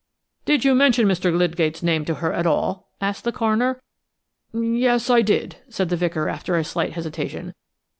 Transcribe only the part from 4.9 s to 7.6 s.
I did," said the vicar, after a slight hesitation.